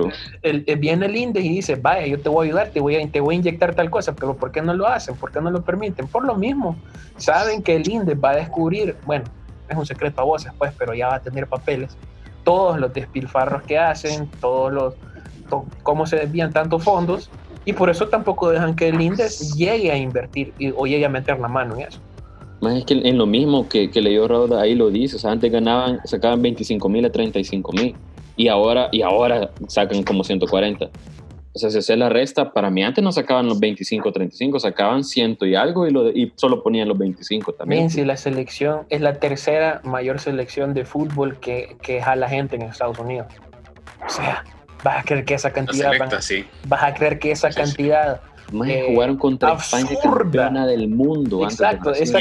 [0.41, 3.07] el, viene el INDES y dice, vaya, yo te voy a ayudar, te voy a,
[3.09, 5.15] te voy a inyectar tal cosa, pero ¿por qué no lo hacen?
[5.15, 6.07] ¿Por qué no lo permiten?
[6.07, 6.75] Por lo mismo,
[7.17, 9.25] saben que el INDES va a descubrir, bueno,
[9.69, 11.97] es un secreto a voces, pues, pero ya va a tener papeles,
[12.43, 14.95] todos los despilfarros que hacen, todos los,
[15.83, 17.29] cómo se desvían tantos fondos,
[17.65, 21.39] y por eso tampoco dejan que el INDES llegue a invertir o llegue a meter
[21.39, 21.99] la mano en eso.
[22.61, 25.31] Más es que en lo mismo que, que leyó Raúl ahí lo dice, o sea,
[25.31, 27.95] antes ganaban, sacaban 25 mil a 35 mil
[28.35, 30.89] y ahora, y ahora sacan como 140.
[31.55, 35.03] O sea, si se la resta, para mí antes no sacaban los 25 35, sacaban
[35.03, 37.91] ciento y algo y, lo y solo ponían los 25 también.
[37.91, 42.63] si la selección es la tercera mayor selección de fútbol que, que jala gente en
[42.63, 43.27] Estados Unidos.
[44.03, 44.43] O sea,
[44.83, 45.91] vas a creer que esa cantidad.
[46.67, 48.21] Vas a creer que esa cantidad.
[48.67, 49.81] Eh, jugaron contra absurda.
[49.81, 51.43] España campeona del mundo.
[51.43, 52.19] Exacto, esa,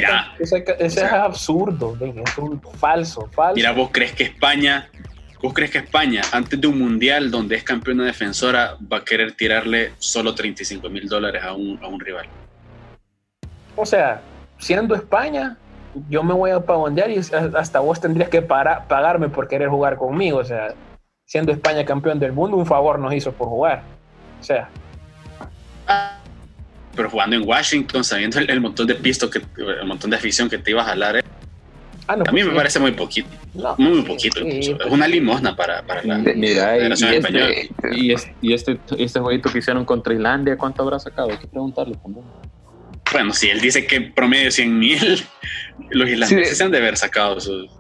[0.79, 3.57] es absurdo, es un falso, falso.
[3.57, 4.89] Mira, vos crees que España,
[5.43, 9.33] vos crees que España, antes de un mundial donde es campeona defensora, va a querer
[9.33, 12.27] tirarle solo 35 mil dólares a un, a un rival.
[13.77, 14.23] O sea,
[14.59, 15.59] siendo España,
[16.09, 20.39] yo me voy a pagondear y hasta vos tendrías que pagarme por querer jugar conmigo.
[20.39, 20.75] O sea,
[21.33, 23.83] siendo España campeón del mundo, un favor nos hizo por jugar.
[24.39, 24.69] O sea.
[26.95, 30.59] pero jugando en Washington, sabiendo el, montón de pisto, que, el montón de afición que
[30.59, 31.23] te iba a jalar, eh.
[32.07, 33.31] ah, a mí pues me parece muy poquito.
[33.79, 34.41] muy, poquito.
[34.41, 37.55] es una limosna para, para la Mira, Federación y, este, Española.
[37.93, 41.31] Y, este, y este, este jueguito que hicieron contra Islandia, ¿cuánto habrá sacado?
[41.31, 42.27] Hay que preguntarle también.
[43.11, 45.25] Bueno, si él dice que promedio 100 mil,
[45.93, 47.71] los islandeses se han de haber sacado sus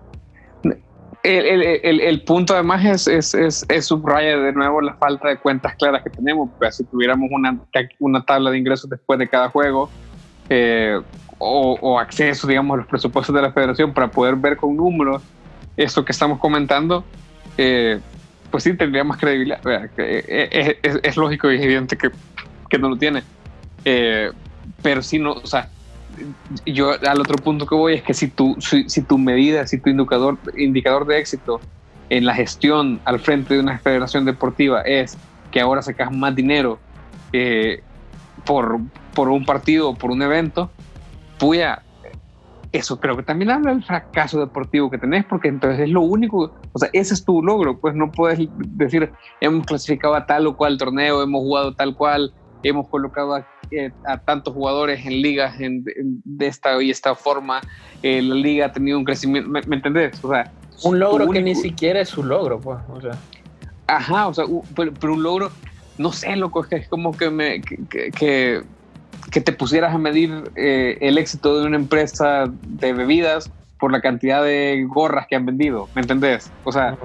[1.23, 5.37] el, el, el, punto además es, es, es, es, subraya de nuevo la falta de
[5.39, 6.51] cuentas claras que tenemos.
[6.59, 7.59] Pues, si tuviéramos una,
[8.01, 9.89] una tabla de ingresos después de cada juego
[10.49, 11.01] eh,
[11.39, 15.23] o, o, acceso, digamos, a los presupuestos de la federación para poder ver con números
[15.77, 17.05] eso que estamos comentando,
[17.57, 18.01] eh,
[18.51, 19.61] pues sí tendría más credibilidad.
[19.97, 22.11] Eh, es, lógico y evidente que,
[22.69, 23.23] que no lo tiene.
[24.83, 25.69] pero si no, o sea,
[26.67, 29.91] yo al otro punto que voy es que si tu, si, tu medida, si tu
[29.91, 31.61] indicador, indicador de éxito
[32.11, 35.17] en la gestión al frente de una federación deportiva es
[35.51, 36.79] que ahora sacas más dinero
[37.33, 37.83] eh,
[38.45, 38.81] por,
[39.15, 40.71] por un partido o por un evento,
[41.39, 41.83] puya,
[42.73, 46.55] eso creo que también habla del fracaso deportivo que tenés, porque entonces es lo único,
[46.73, 50.57] o sea, ese es tu logro, pues no puedes decir, hemos clasificado a tal o
[50.57, 52.33] cual torneo, hemos jugado tal cual,
[52.63, 53.91] hemos colocado a, eh,
[54.25, 57.61] tantos jugadores en ligas de esta y esta forma,
[58.03, 60.23] eh, la liga ha tenido un crecimiento, ¿me, entendés?
[60.25, 60.51] O sea,
[60.85, 63.13] un logro que ni siquiera es su logro, pues, o sea.
[63.87, 65.51] Ajá, o sea, pero, un logro,
[65.99, 68.13] no sé, loco, es que es como que, me, que,
[69.31, 74.01] que, te pusieras a medir eh, el éxito de una empresa de bebidas por la
[74.01, 76.51] cantidad de gorras que han vendido, ¿me entendés?
[76.65, 76.97] O sea,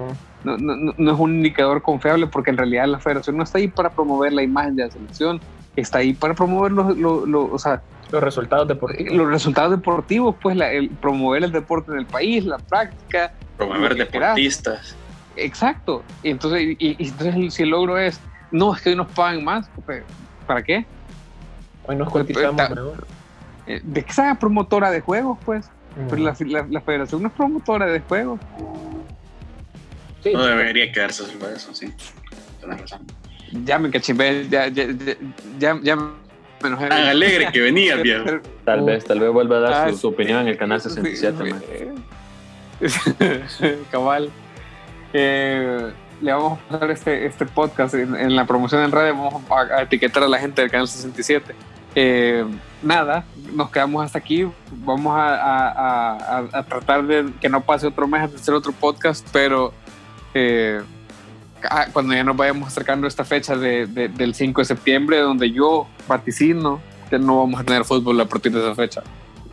[0.44, 3.68] no, no, no, es un indicador confiable porque en realidad la federación no está ahí
[3.68, 5.40] para promover la imagen de la selección,
[5.80, 9.14] está ahí para promover los, los, o sea, los resultados deportivos.
[9.14, 13.32] Los resultados deportivos, pues el, promover el deporte en el país, la práctica.
[13.56, 14.96] Promover deportistas.
[15.36, 16.02] Exacto.
[16.22, 19.70] Y entonces, y, entonces si el logro es, no, es que hoy nos pagan más,
[19.84, 20.02] pues,
[20.46, 20.86] ¿para qué?
[21.86, 22.62] Hoy nos cotizamos
[23.66, 25.70] eh, De que sea promotora de juegos, pues.
[26.08, 26.36] Pero la,
[26.70, 28.38] la, federación no es promotora de juegos
[30.32, 31.92] no debería quedarse sobre eso, sí.
[33.64, 34.86] Ya me cachimbé, ya, ya,
[35.58, 36.12] ya, ya me
[36.64, 36.88] enojé.
[36.88, 38.40] Tan alegre que venía, viejo.
[38.64, 41.54] Tal vez, tal vez vuelva a dar su, ah, opinión en el canal 67.
[43.90, 44.30] Cabal.
[45.12, 49.82] Eh, le vamos a pasar este, este podcast en, la promoción en radio, vamos a,
[49.82, 51.54] etiquetar a la gente del canal 67.
[51.94, 52.44] Eh,
[52.82, 54.46] nada, nos quedamos hasta aquí.
[54.70, 59.26] Vamos a, a, a, tratar de que no pase otro mes de hacer otro podcast,
[59.32, 59.72] pero
[60.34, 60.97] eh, ah,
[61.92, 65.86] cuando ya nos vayamos acercando a esta fecha de, del 5 de septiembre, donde yo
[66.06, 69.02] vaticino que no vamos a tener fútbol a partir de esa fecha.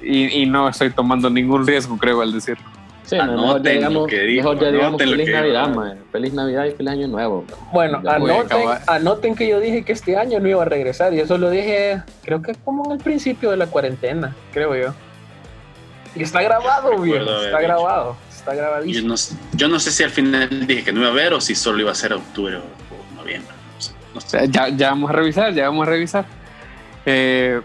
[0.01, 2.63] Y, no estoy tomando ningún riesgo, creo, al decirlo.
[3.05, 7.45] Sí, mejor ya digamos, mejor ya digamos feliz Navidad, feliz Navidad y feliz Año Nuevo.
[7.71, 11.37] Bueno, anoten, anoten, que yo dije que este año no iba a regresar y eso
[11.37, 14.93] lo dije, creo que como en el principio de la cuarentena, creo yo.
[16.15, 19.15] Y está grabado, bien, está grabado está grabadísimo.
[19.53, 21.79] Yo no, sé si al final dije que no iba a ver o si solo
[21.79, 23.53] iba a ser octubre o, noviembre.
[24.49, 26.25] Ya, ya, vamos a revisar, ya vamos a revisar.
[27.05, 27.61] Eh,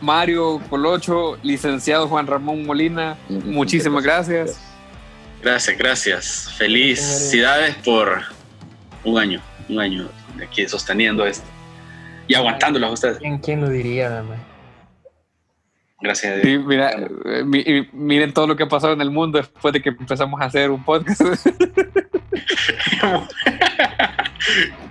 [0.00, 4.60] Mario Colocho, licenciado Juan Ramón Molina, muchísimas gracias.
[5.42, 6.54] Gracias, gracias.
[6.56, 8.22] Felicidades por
[9.04, 11.46] un año, un año de aquí sosteniendo esto
[12.28, 13.18] y aguantándolo a ustedes.
[13.42, 14.36] ¿Quién lo diría, mamá?
[16.00, 16.42] Gracias.
[16.42, 16.92] Sí, mira,
[17.24, 20.44] eh, miren todo lo que ha pasado en el mundo después de que empezamos a
[20.44, 21.20] hacer un podcast.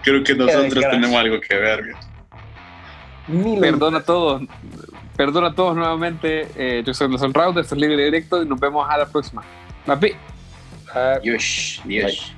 [0.04, 1.96] Creo que nosotros tenemos algo que ver.
[3.60, 4.43] Perdona a todos.
[5.15, 6.48] Perdona a todos nuevamente.
[6.56, 9.43] Eh, yo soy Nelson Raúl, esto es Libre Directo y nos vemos a la próxima.
[9.86, 10.13] Papi.
[11.22, 12.34] Dios, Dios.